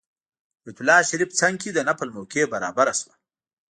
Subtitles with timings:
[0.63, 3.13] بیت الله شریف څنګ کې د نفل موقع برابره شوه.